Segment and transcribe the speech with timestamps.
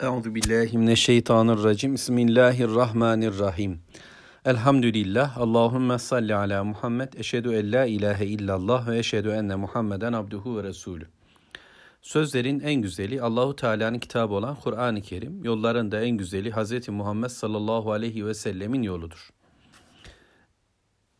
[0.00, 1.94] Euzu billahi mineşşeytanirracim.
[1.94, 3.80] Bismillahirrahmanirrahim.
[4.44, 5.38] Elhamdülillah.
[5.38, 7.12] Allahumme salli ala Muhammed.
[7.12, 11.08] Eşhedü en la ilahe illallah ve eşhedü enne Muhammeden abduhu ve resulü.
[12.02, 16.88] Sözlerin en güzeli Allahu Teala'nın kitabı olan Kur'an-ı Kerim, yolların da en güzeli Hz.
[16.88, 19.30] Muhammed sallallahu aleyhi ve sellemin yoludur.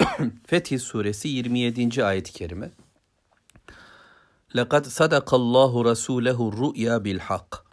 [0.47, 2.05] Fetih Suresi 27.
[2.05, 2.71] ayet-i kerime.
[4.57, 7.64] Lekad sadakallahu rasulehu ru'ya bil hak.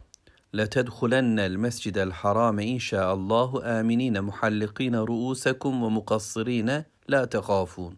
[0.53, 7.97] لتدخلن المسجد الحرام إن شاء الله آمنين محلقين رؤوسكم ومقصرين لا تخافون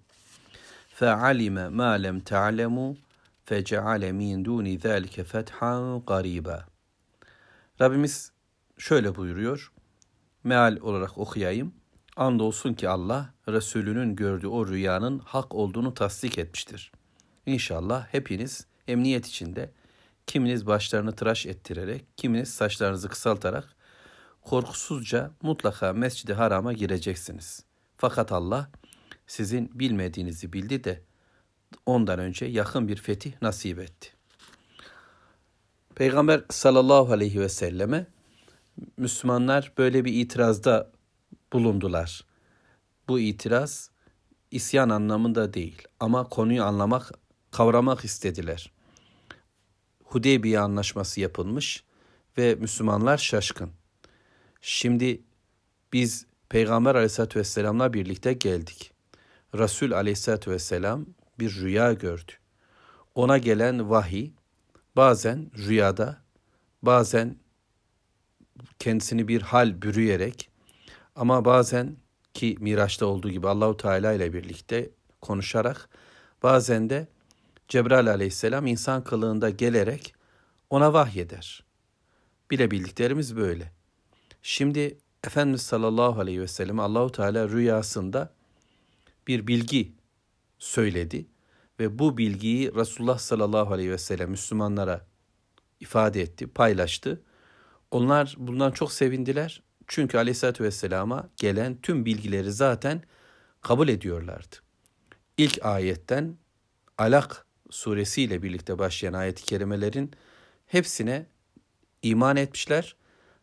[0.89, 2.95] فعلم ما لم تعلموا
[3.47, 6.67] فجعل min duni zalike fethan qariba.
[7.81, 8.33] Rabbimiz
[8.79, 9.73] şöyle buyuruyor.
[10.45, 11.75] Meal olarak okuyayım.
[12.17, 16.93] Andolsun ki Allah Resulünün gördüğü o rüyanın hak olduğunu tasdik etmiştir.
[17.47, 19.71] İnşallah hepiniz emniyet içinde
[20.34, 23.76] Kiminiz başlarını tıraş ettirerek, kiminiz saçlarınızı kısaltarak
[24.42, 27.64] korkusuzca mutlaka Mescid-i Haram'a gireceksiniz.
[27.98, 28.70] Fakat Allah
[29.28, 31.02] sizin bilmediğinizi bildi de
[31.86, 34.10] ondan önce yakın bir fetih nasip etti.
[35.96, 38.08] Peygamber sallallahu aleyhi ve selleme
[38.98, 40.92] Müslümanlar böyle bir itirazda
[41.54, 42.26] bulundular.
[43.08, 43.90] Bu itiraz
[44.52, 47.12] isyan anlamında değil ama konuyu anlamak,
[47.52, 48.72] kavramak istediler.
[50.14, 51.84] Hudeybiye anlaşması yapılmış
[52.38, 53.72] ve Müslümanlar şaşkın.
[54.62, 55.22] Şimdi
[55.94, 58.92] biz Peygamber aleyhissalatü vesselamla birlikte geldik.
[59.56, 61.06] Resul aleyhissalatü vesselam
[61.40, 62.32] bir rüya gördü.
[63.16, 64.32] Ona gelen vahiy
[64.96, 66.22] bazen rüyada,
[66.82, 67.38] bazen
[68.80, 70.50] kendisini bir hal bürüyerek
[71.16, 71.98] ama bazen
[72.34, 74.90] ki Miraç'ta olduğu gibi Allahu Teala ile birlikte
[75.22, 75.90] konuşarak
[76.44, 77.08] bazen de
[77.68, 80.16] Cebrail aleyhisselam insan kılığında gelerek
[80.70, 81.64] ona vahyeder.
[82.52, 83.72] Bilebildiklerimiz böyle.
[84.42, 88.34] Şimdi Efendimiz sallallahu aleyhi ve sellem Allahu Teala rüyasında
[89.28, 89.94] bir bilgi
[90.60, 91.26] söyledi
[91.80, 95.06] ve bu bilgiyi Resulullah sallallahu aleyhi ve sellem Müslümanlara
[95.80, 97.22] ifade etti, paylaştı.
[97.92, 99.64] Onlar bundan çok sevindiler.
[99.88, 103.02] Çünkü aleyhissalatü vesselama gelen tüm bilgileri zaten
[103.62, 104.56] kabul ediyorlardı.
[105.38, 106.38] İlk ayetten
[106.98, 110.12] Alak suresiyle birlikte başlayan ayet-i kerimelerin
[110.66, 111.26] hepsine
[112.02, 112.96] iman etmişler.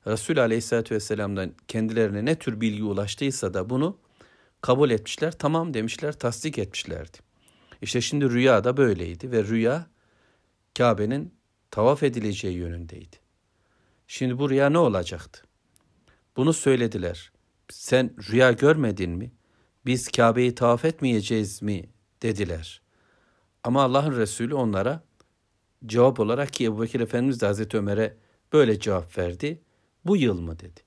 [0.06, 3.98] Resul Aleyhisselatü Vesselam'dan kendilerine ne tür bilgi ulaştıysa da bunu
[4.60, 5.32] kabul etmişler.
[5.38, 7.18] Tamam demişler, tasdik etmişlerdi.
[7.82, 9.86] İşte şimdi rüya da böyleydi ve rüya
[10.78, 11.34] Kabe'nin
[11.70, 13.16] tavaf edileceği yönündeydi.
[14.06, 15.42] Şimdi bu rüya ne olacaktı?
[16.36, 17.32] Bunu söylediler.
[17.70, 19.32] Sen rüya görmedin mi?
[19.86, 21.88] Biz Kabe'yi tavaf etmeyeceğiz mi?
[22.22, 22.82] dediler.
[23.64, 25.02] Ama Allah'ın Resulü onlara
[25.86, 28.16] cevap olarak ki Ebu Bekir Efendimiz de Hazreti Ömer'e
[28.52, 29.62] böyle cevap verdi.
[30.04, 30.80] Bu yıl mı dedi.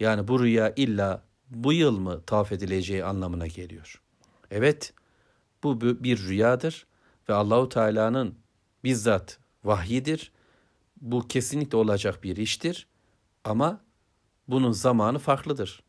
[0.00, 4.02] Yani bu rüya illa bu yıl mı tavaf edileceği anlamına geliyor.
[4.50, 4.94] Evet
[5.62, 6.86] bu bir rüyadır
[7.28, 8.34] ve Allahu Teala'nın
[8.84, 10.32] bizzat vahyidir.
[11.00, 12.86] Bu kesinlikle olacak bir iştir
[13.44, 13.80] ama
[14.48, 15.82] bunun zamanı farklıdır.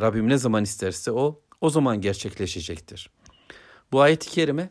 [0.00, 3.10] Rabbim ne zaman isterse o o zaman gerçekleşecektir.
[3.92, 4.70] Bu ayet-i kerime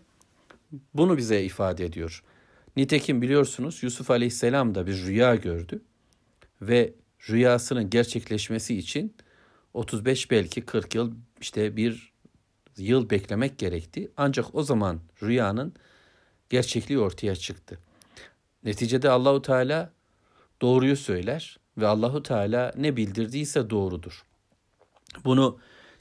[0.94, 2.24] bunu bize ifade ediyor.
[2.76, 5.82] Nitekim biliyorsunuz Yusuf Aleyhisselam da bir rüya gördü
[6.62, 6.94] ve
[7.30, 9.16] rüyasının gerçekleşmesi için
[9.74, 12.14] 35 belki 40 yıl işte bir
[12.78, 14.12] yıl beklemek gerekti.
[14.18, 15.74] Ancak o zaman rüyanın
[16.50, 17.80] gerçekliği ortaya çıktı.
[18.64, 19.92] Neticede Allahu Teala
[20.62, 24.26] doğruyu söyler ve Allahu Teala ne bildirdiyse doğrudur.
[25.26, 25.60] Bunu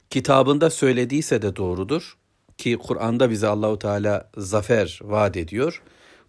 [0.09, 2.17] kitabında söylediyse de doğrudur
[2.59, 5.83] ki Kur'an'da bize Allahu Teala zafer vaat ediyor.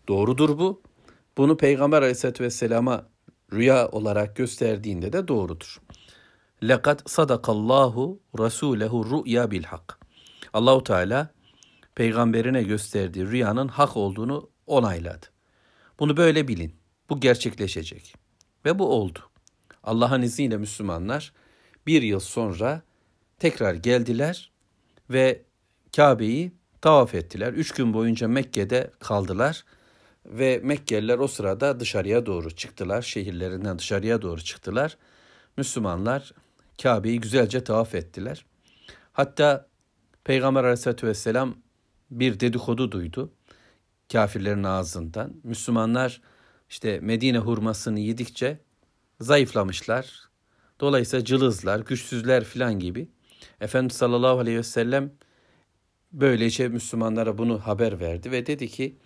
[0.08, 0.82] Doğrudur bu.
[1.36, 3.06] Bunu Peygamber Aleyhisselatü Vesselam'a
[3.52, 5.80] rüya olarak gösterdiğinde de doğrudur.
[6.62, 9.98] Lekad sadakallahu rasulehu ru'ya bil hak.
[10.52, 11.30] Allahu Teala
[11.94, 15.26] peygamberine gösterdiği rüyanın hak olduğunu onayladı.
[15.98, 16.74] Bunu böyle bilin.
[17.10, 18.14] Bu gerçekleşecek.
[18.64, 19.18] Ve bu oldu.
[19.84, 21.32] Allah'ın izniyle Müslümanlar
[21.86, 22.82] bir yıl sonra
[23.38, 24.50] tekrar geldiler
[25.10, 25.42] ve
[25.96, 27.52] Kabe'yi tavaf ettiler.
[27.52, 29.64] Üç gün boyunca Mekke'de kaldılar
[30.26, 33.02] ve Mekkeliler o sırada dışarıya doğru çıktılar.
[33.02, 34.96] Şehirlerinden dışarıya doğru çıktılar.
[35.56, 36.32] Müslümanlar
[36.82, 38.44] Kabe'yi güzelce tavaf ettiler.
[39.12, 39.66] Hatta
[40.24, 41.56] Peygamber aleyhissalatü vesselam
[42.10, 43.32] bir dedikodu duydu
[44.12, 45.32] kafirlerin ağzından.
[45.42, 46.20] Müslümanlar
[46.70, 48.58] işte Medine hurmasını yedikçe
[49.20, 50.30] zayıflamışlar.
[50.80, 53.08] Dolayısıyla cılızlar, güçsüzler filan gibi.
[53.60, 55.12] Efendimiz sallallahu aleyhi ve sellem
[56.12, 58.96] böylece Müslümanlara bunu haber verdi ve dedi ki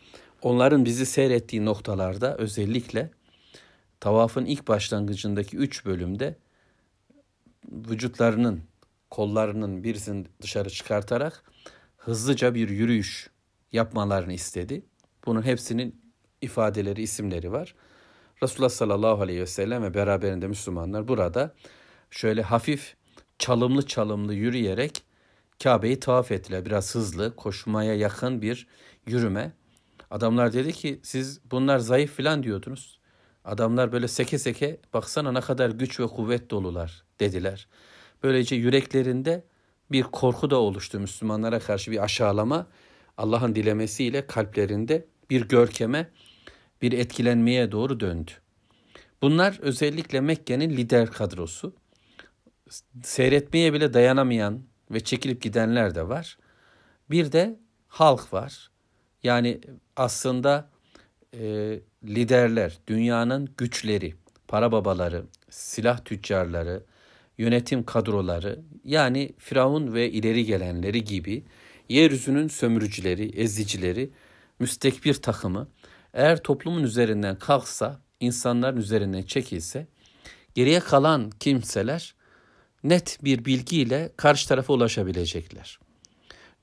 [0.43, 3.11] onların bizi seyrettiği noktalarda özellikle
[4.01, 6.37] tavafın ilk başlangıcındaki üç bölümde
[7.73, 8.63] vücutlarının,
[9.11, 11.45] kollarının birisini dışarı çıkartarak
[11.97, 13.31] hızlıca bir yürüyüş
[13.73, 14.83] yapmalarını istedi.
[15.27, 16.01] Bunun hepsinin
[16.41, 17.75] ifadeleri, isimleri var.
[18.43, 21.55] Resulullah sallallahu aleyhi ve sellem ve beraberinde Müslümanlar burada
[22.11, 22.97] şöyle hafif
[23.39, 25.04] çalımlı çalımlı yürüyerek
[25.63, 26.65] Kabe'yi tavaf ettiler.
[26.67, 28.67] Biraz hızlı, koşmaya yakın bir
[29.07, 29.53] yürüme.
[30.11, 33.01] Adamlar dedi ki siz bunlar zayıf filan diyordunuz.
[33.45, 37.69] Adamlar böyle seke seke baksana ne kadar güç ve kuvvet dolular dediler.
[38.23, 39.45] Böylece yüreklerinde
[39.93, 42.67] bir korku da oluştu Müslümanlara karşı bir aşağılama.
[43.17, 46.11] Allah'ın dilemesiyle kalplerinde bir görkeme,
[46.83, 48.31] bir etkilenmeye doğru döndü.
[49.23, 51.75] Bunlar özellikle Mekke'nin lider kadrosu.
[53.03, 56.39] Seyretmeye bile dayanamayan ve çekilip gidenler de var.
[57.11, 57.59] Bir de
[57.89, 58.71] halk var.
[59.23, 59.61] Yani
[59.97, 60.71] aslında
[61.35, 64.15] e, liderler, dünyanın güçleri,
[64.49, 66.83] para babaları, silah tüccarları,
[67.39, 71.45] yönetim kadroları yani Firavun ve ileri gelenleri gibi
[71.89, 74.11] yeryüzünün sömürücüleri, ezicileri,
[74.59, 75.69] müstekbir takımı
[76.15, 79.87] eğer toplumun üzerinden kalksa, insanların üzerinden çekilse
[80.55, 82.15] geriye kalan kimseler
[82.85, 85.79] net bir bilgiyle karşı tarafa ulaşabilecekler.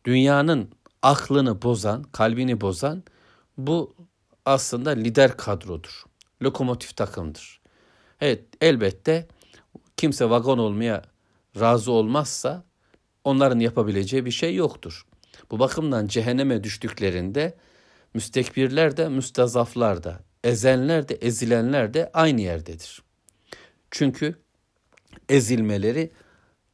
[0.05, 0.69] Dünyanın
[1.01, 3.03] aklını bozan, kalbini bozan
[3.57, 3.95] bu
[4.45, 6.03] aslında lider kadrodur.
[6.41, 7.61] Lokomotif takımdır.
[8.21, 9.27] Evet elbette
[9.97, 11.01] kimse vagon olmaya
[11.59, 12.63] razı olmazsa
[13.23, 15.05] onların yapabileceği bir şey yoktur.
[15.51, 17.57] Bu bakımdan cehenneme düştüklerinde
[18.13, 23.01] müstekbirler de müstazaflar da, ezenler de ezilenler de aynı yerdedir.
[23.91, 24.40] Çünkü
[25.31, 26.11] ezilmeleri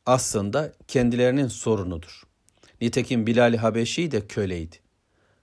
[0.06, 2.24] aslında kendilerinin sorunudur.
[2.81, 4.75] Nitekim Bilal-i Habeşi de köleydi.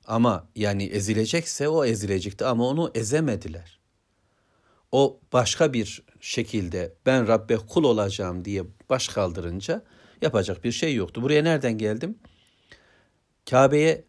[0.06, 3.81] Ama yani ezilecekse o ezilecekti ama onu ezemediler.
[4.93, 9.82] O başka bir şekilde ben Rabbe kul olacağım diye baş kaldırınca
[10.22, 11.22] yapacak bir şey yoktu.
[11.22, 12.19] Buraya nereden geldim?
[13.50, 14.05] Kabe'ye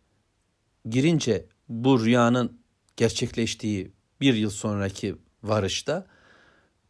[0.89, 2.61] girince bu rüyanın
[2.97, 3.91] gerçekleştiği
[4.21, 6.05] bir yıl sonraki varışta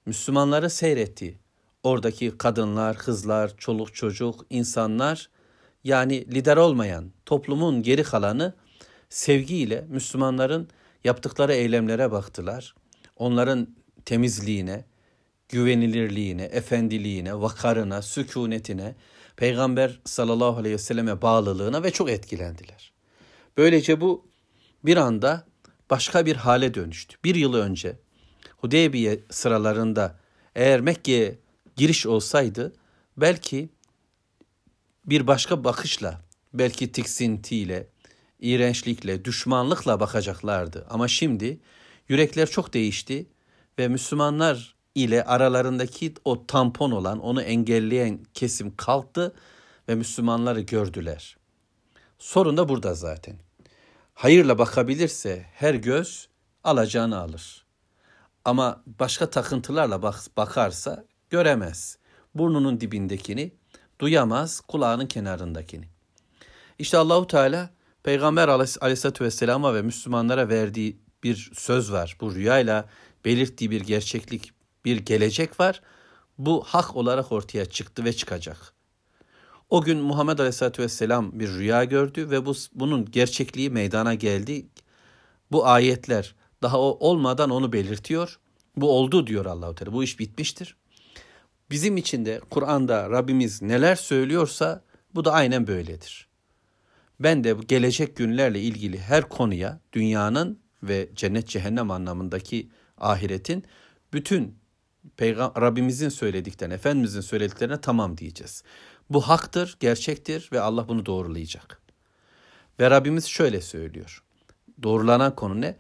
[0.06, 1.40] Müslümanları seyretti.
[1.86, 5.30] Oradaki kadınlar, kızlar, çoluk çocuk, insanlar
[5.84, 8.54] yani lider olmayan toplumun geri kalanı
[9.10, 10.68] sevgiyle Müslümanların
[11.04, 12.76] yaptıkları eylemlere baktılar.
[13.18, 13.68] Onların
[14.06, 14.86] temizliğine,
[15.50, 18.96] güvenilirliğine, efendiliğine, vakarına, sükunetine,
[19.36, 22.92] Peygamber sallallahu aleyhi ve selleme bağlılığına ve çok etkilendiler.
[23.58, 24.28] Böylece bu
[24.86, 25.46] bir anda
[25.90, 27.18] başka bir hale dönüştü.
[27.24, 28.00] Bir yıl önce
[28.58, 30.20] Hudeybiye sıralarında
[30.56, 31.45] eğer Mekke'ye
[31.76, 32.74] giriş olsaydı
[33.18, 33.70] belki
[35.06, 36.22] bir başka bakışla,
[36.54, 37.88] belki tiksintiyle,
[38.40, 40.88] iğrençlikle, düşmanlıkla bakacaklardı.
[40.90, 41.60] Ama şimdi
[42.10, 43.26] yürekler çok değişti
[43.80, 49.36] ve Müslümanlar ile aralarındaki o tampon olan, onu engelleyen kesim kalktı
[49.90, 51.38] ve Müslümanları gördüler.
[52.20, 53.36] Sorun da burada zaten.
[54.14, 56.28] Hayırla bakabilirse her göz
[56.64, 57.66] alacağını alır.
[58.46, 61.98] Ama başka takıntılarla bak bakarsa göremez.
[62.36, 63.52] Burnunun dibindekini,
[64.00, 65.86] duyamaz kulağının kenarındakini.
[66.80, 67.70] İşte Allahu Teala
[68.04, 72.18] Peygamber Aleyhisselatü Vesselam'a ve Müslümanlara verdiği bir söz var.
[72.22, 72.90] Bu rüyayla
[73.26, 74.52] belirttiği bir gerçeklik,
[74.86, 75.82] bir gelecek var.
[76.38, 78.74] Bu hak olarak ortaya çıktı ve çıkacak.
[79.70, 84.66] O gün Muhammed Aleyhisselatü Vesselam bir rüya gördü ve bu, bunun gerçekliği meydana geldi.
[85.52, 88.40] Bu ayetler daha o olmadan onu belirtiyor.
[88.76, 89.94] Bu oldu diyor Allahu Teala.
[89.94, 90.76] Bu iş bitmiştir.
[91.70, 94.84] Bizim için de Kur'an'da Rabbimiz neler söylüyorsa
[95.16, 96.28] bu da aynen böyledir.
[97.20, 103.64] Ben de gelecek günlerle ilgili her konuya dünyanın ve cennet cehennem anlamındaki ahiretin
[104.14, 104.58] bütün
[105.18, 108.64] Peygam Rabbimizin söylediklerine, Efendimizin söylediklerine tamam diyeceğiz.
[109.10, 111.82] Bu haktır, gerçektir ve Allah bunu doğrulayacak.
[112.80, 114.24] Ve Rabbimiz şöyle söylüyor.
[114.84, 115.76] Doğrulanan konu ne?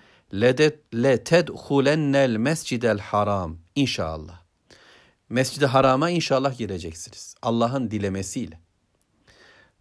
[1.23, 3.57] Tedhulennel mescidel haram.
[3.75, 4.44] İnşallah.
[5.29, 7.36] Mescid-i Haram'a inşallah gireceksiniz.
[7.41, 8.60] Allah'ın dilemesiyle.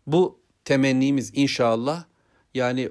[0.07, 2.05] Bu temennimiz inşallah
[2.55, 2.91] yani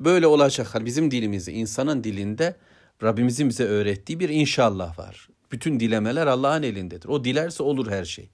[0.00, 0.74] böyle olacak.
[0.84, 2.56] Bizim dilimizde, insanın dilinde
[3.02, 5.28] Rabbimizin bize öğrettiği bir inşallah var.
[5.52, 7.08] Bütün dilemeler Allah'ın elindedir.
[7.08, 8.30] O dilerse olur her şey.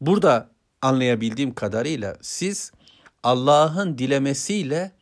[0.00, 0.50] Burada
[0.82, 2.72] anlayabildiğim kadarıyla siz
[3.22, 4.92] Allah'ın dilemesiyle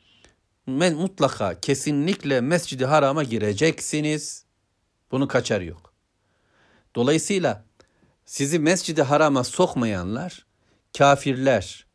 [0.66, 4.44] mutlaka kesinlikle Mescid-i Haram'a gireceksiniz.
[5.10, 5.95] Bunun kaçar yok.
[6.96, 7.64] Dolayısıyla
[8.24, 10.46] sizi Mescid-i Haram'a sokmayanlar
[10.98, 11.86] kafirler.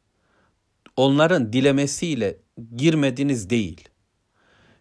[0.98, 2.38] Onların dilemesiyle
[2.75, 3.89] girmediniz değil.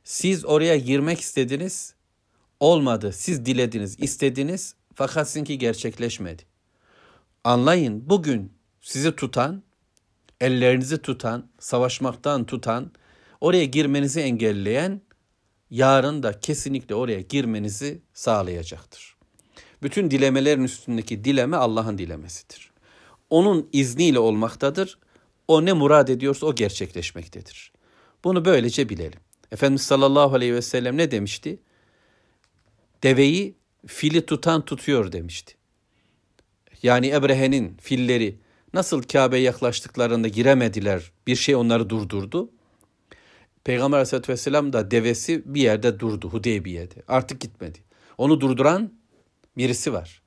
[0.05, 1.95] Siz oraya girmek istediniz.
[2.61, 3.13] olmadı.
[3.13, 6.43] Siz dilediniz, istediniz fakat sizinki gerçekleşmedi.
[7.45, 9.63] Anlayın bugün sizi tutan,
[10.41, 12.93] ellerinizi tutan, savaşmaktan tutan,
[13.41, 15.01] oraya girmenizi engelleyen
[15.71, 19.20] yarın da kesinlikle oraya girmenizi sağlayacaktır.
[19.83, 22.71] Bütün dilemelerin üstündeki dileme Allah'ın dilemesidir.
[23.31, 24.99] Onun izniyle olmaktadır.
[25.49, 27.73] O ne murad ediyorsa o gerçekleşmektedir.
[28.25, 29.21] Bunu böylece bilelim.
[29.53, 31.59] Efendimiz sallallahu aleyhi ve sellem ne demişti?
[33.03, 33.55] Deveyi
[33.87, 35.55] fili tutan tutuyor demişti.
[36.83, 38.39] Yani Ebrehe'nin filleri
[38.75, 42.51] nasıl Kabe'ye yaklaştıklarında giremediler, bir şey onları durdurdu.
[43.65, 47.03] Peygamber aleyhissalatü vesselam da devesi bir yerde durdu, Hudeybiye'de.
[47.09, 47.79] Artık gitmedi.
[48.19, 48.93] Onu durduran
[49.57, 50.23] birisi var.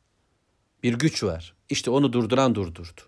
[0.84, 1.56] Bir güç var.
[1.70, 3.02] İşte onu durduran durdurdu.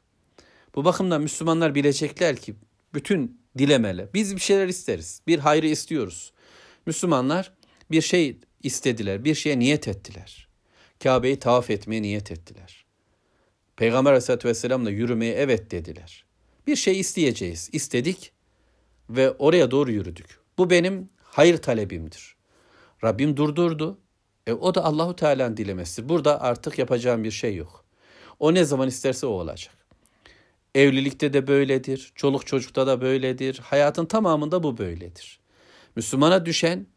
[0.75, 2.55] Bu bakımdan Müslümanlar bilecekler ki
[2.93, 4.07] bütün dilemeli.
[4.13, 5.21] Biz bir şeyler isteriz.
[5.27, 6.33] Bir hayrı istiyoruz.
[6.85, 7.53] Müslümanlar
[7.91, 10.47] bir şey istediler, bir şeye niyet ettiler.
[11.03, 12.85] Kabe'yi tavaf etmeye niyet ettiler.
[13.75, 16.25] Peygamber aleyhissalatü vesselamla yürümeye evet dediler.
[16.67, 17.69] Bir şey isteyeceğiz.
[17.71, 18.31] İstedik
[19.09, 20.39] ve oraya doğru yürüdük.
[20.57, 22.35] Bu benim hayır talebimdir.
[23.03, 23.99] Rabbim durdurdu.
[24.47, 26.09] E, o da Allahu Teala'nın dilemesidir.
[26.09, 27.85] Burada artık yapacağım bir şey yok.
[28.39, 29.73] O ne zaman isterse o olacak.
[30.75, 35.39] Evlilikte de böyledir, çoluk çocukta da böyledir, hayatın tamamında bu böyledir.
[35.95, 36.87] Müslümana düşen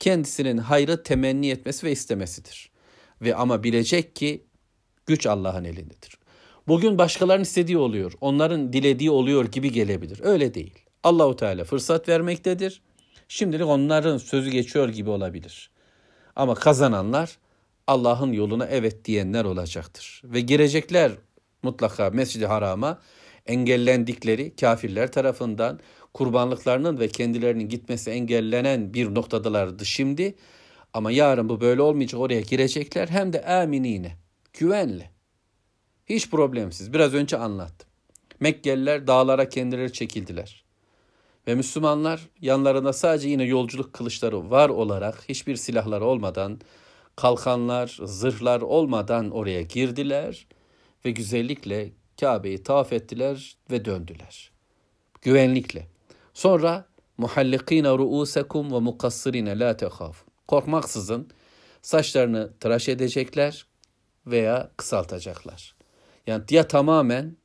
[0.00, 2.70] kendisinin hayrı temenni etmesi ve istemesidir.
[3.22, 4.44] Ve ama bilecek ki
[5.06, 6.18] güç Allah'ın elindedir.
[6.68, 10.20] Bugün başkalarının istediği oluyor, onların dilediği oluyor gibi gelebilir.
[10.22, 10.74] Öyle değil.
[11.02, 12.82] Allahu Teala fırsat vermektedir.
[13.28, 15.70] Şimdilik onların sözü geçiyor gibi olabilir.
[16.36, 17.38] Ama kazananlar
[17.86, 20.22] Allah'ın yoluna evet diyenler olacaktır.
[20.24, 21.12] Ve girecekler
[21.62, 22.98] mutlaka Mescid-i Haram'a
[23.46, 25.80] engellendikleri kafirler tarafından
[26.14, 30.34] kurbanlıklarının ve kendilerinin gitmesi engellenen bir noktadalardı şimdi.
[30.92, 34.16] Ama yarın bu böyle olmayacak oraya girecekler hem de aminine,
[34.52, 35.10] güvenle.
[36.06, 36.92] Hiç problemsiz.
[36.92, 37.88] Biraz önce anlattım.
[38.40, 40.61] Mekkeliler dağlara kendileri çekildiler.
[41.46, 46.60] Ve Müslümanlar yanlarında sadece yine yolculuk kılıçları var olarak hiçbir silahlar olmadan,
[47.16, 50.46] kalkanlar, zırhlar olmadan oraya girdiler
[51.04, 54.52] ve güzellikle Kabe'yi tavaf ettiler ve döndüler.
[55.22, 55.88] Güvenlikle.
[56.34, 56.86] Sonra
[57.18, 60.16] muhallikine ruusekum ve mukassirine la tehaf.
[60.48, 61.30] Korkmaksızın
[61.82, 63.66] saçlarını tıraş edecekler
[64.26, 65.74] veya kısaltacaklar.
[66.26, 67.36] Yani ya tamamen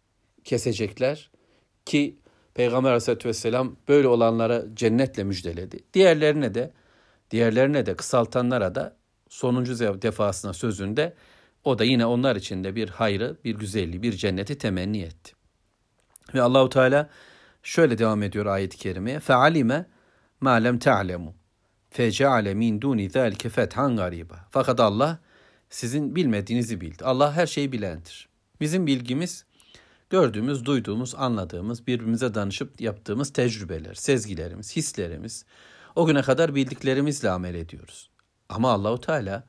[0.44, 1.32] kesecekler
[1.86, 2.18] ki
[2.58, 5.80] Peygamber Aleyhisselatü Vesselam böyle olanlara cennetle müjdeledi.
[5.94, 6.72] Diğerlerine de
[7.32, 8.96] diğerlerine de kısaltanlara da
[9.30, 11.14] sonuncu defasına sözünde
[11.64, 15.34] o da yine onlar için de bir hayrı, bir güzelliği, bir cenneti temenni etti.
[16.34, 17.10] Ve Allahu Teala
[17.64, 19.20] şöyle devam ediyor ayet-i kerimeye.
[19.20, 19.86] Fealime
[20.42, 21.34] ma lem ta'lemu
[21.90, 24.48] feceale min duni zalike fethan gariba.
[24.52, 25.20] Fakat Allah
[25.70, 27.06] sizin bilmediğinizi bildi.
[27.06, 28.30] Allah her şeyi bilendir.
[28.62, 29.46] Bizim bilgimiz
[30.10, 35.46] gördüğümüz, duyduğumuz, anladığımız, birbirimize danışıp yaptığımız tecrübeler, sezgilerimiz, hislerimiz,
[35.96, 38.10] o güne kadar bildiklerimizle amel ediyoruz.
[38.50, 39.44] Ama Allahu Teala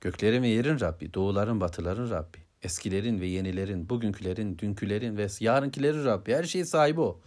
[0.00, 6.34] Göklerin ve yerin Rabbi, doğuların batıların Rabbi, eskilerin ve yenilerin, bugünkülerin, dünkülerin ve yarınkilerin Rabbi.
[6.34, 7.20] Her şeyin sahibi o.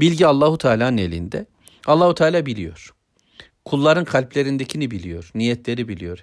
[0.00, 1.46] Bilgi Allahu Teala'nın elinde.
[1.86, 2.94] Allahu Teala biliyor.
[3.64, 6.18] Kulların kalplerindekini biliyor, niyetleri biliyor.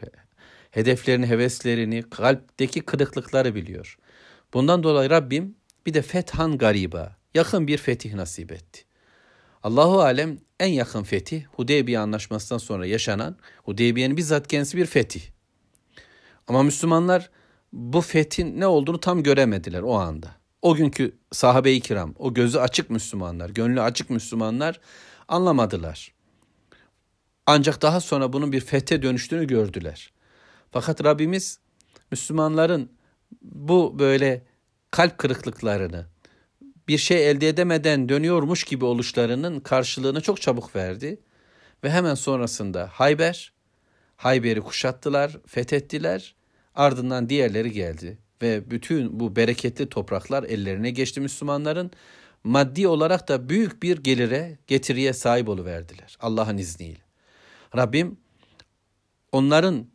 [0.72, 3.98] Hedeflerini, heveslerini, kalpteki kırıklıkları biliyor.
[4.54, 5.56] Bundan dolayı Rabbim
[5.90, 8.84] bir de fethan gariba, yakın bir fetih nasip etti.
[9.64, 15.22] Allahu alem en yakın fetih Hudeybiye anlaşmasından sonra yaşanan Hudeybiye'nin bizzat kendisi bir fetih.
[16.48, 17.30] Ama Müslümanlar
[17.74, 20.28] bu fethin ne olduğunu tam göremediler o anda.
[20.62, 24.80] O günkü sahabe-i kiram, o gözü açık Müslümanlar, gönlü açık Müslümanlar
[25.28, 26.14] anlamadılar.
[27.46, 30.14] Ancak daha sonra bunun bir fethe dönüştüğünü gördüler.
[30.72, 31.60] Fakat Rabbimiz
[32.12, 32.92] Müslümanların
[33.42, 34.49] bu böyle
[34.92, 36.06] kalp kırıklıklarını,
[36.88, 41.20] bir şey elde edemeden dönüyormuş gibi oluşlarının karşılığını çok çabuk verdi.
[41.84, 43.54] Ve hemen sonrasında Hayber,
[44.16, 46.36] Hayber'i kuşattılar, fethettiler
[46.76, 51.92] Ardından diğerleri geldi ve bütün bu bereketli topraklar ellerine geçti Müslümanların.
[52.44, 57.00] Maddi olarak da büyük bir gelire, getiriye sahip oluverdiler Allah'ın izniyle.
[57.78, 58.18] Rabbim
[59.32, 59.88] onların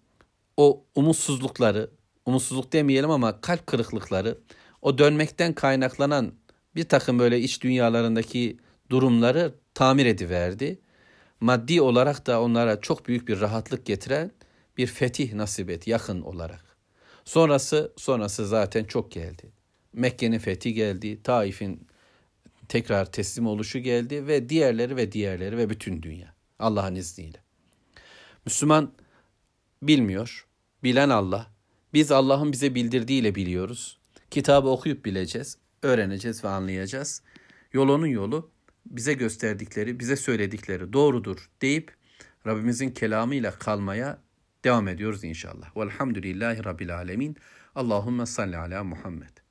[0.57, 1.91] o umutsuzlukları,
[2.27, 4.39] umutsuzluk demeyelim ama kalp kırıklıkları,
[4.85, 6.33] o dönmekten kaynaklanan
[6.77, 8.57] bir takım böyle iç dünyalarındaki
[8.91, 10.79] durumları tamir ediverdi.
[11.41, 14.31] Maddi olarak da onlara çok büyük bir rahatlık getiren
[14.77, 16.77] bir fetih nasip et yakın olarak.
[17.25, 19.53] Sonrası sonrası zaten çok geldi.
[19.93, 21.87] Mekke'nin fethi geldi, Taif'in
[22.69, 27.39] tekrar teslim oluşu geldi ve diğerleri ve diğerleri ve bütün dünya Allah'ın izniyle.
[28.47, 28.93] Müslüman
[29.83, 30.47] bilmiyor.
[30.83, 31.51] Bilen Allah.
[31.93, 33.99] Biz Allah'ın bize bildirdiğiyle biliyoruz.
[34.35, 37.23] Kitabı okuyup bileceğiz, öğreneceğiz ve anlayacağız.
[37.73, 38.51] Yolunun yolu
[38.87, 41.95] bize gösterdikleri, bize söyledikleri doğrudur deyip
[42.47, 44.19] Rabbimizin kelamıyla kalmaya
[44.65, 45.77] devam ediyoruz inşallah.
[45.77, 47.37] Velhamdülillahi Rabbil Alemin.
[47.75, 49.44] Allahümme salli ala Muhammed.